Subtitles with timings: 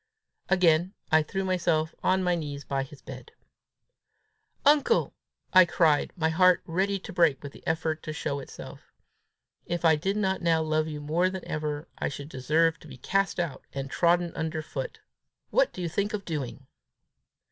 [0.49, 3.33] Again I threw myself on my knees by his bed.
[4.65, 5.13] "Uncle,"
[5.53, 8.91] I cried, my heart ready to break with the effort to show itself,
[9.67, 12.97] "if I did not now love you more than ever, I should deserve to be
[12.97, 15.01] cast out, and trodden under foot!
[15.51, 16.65] What do you think of doing?"